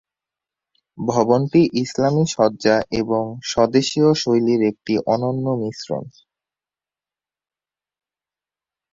ভবনটি 0.97 1.61
ইসলামি 1.81 2.23
সজ্জা 2.27 2.77
এবং 2.91 3.23
স্বদেশীয় 3.43 4.09
শৈলীর 4.13 4.61
একটি 4.63 4.93
অনন্য 5.05 5.45
মিশ্রণ। 5.61 6.03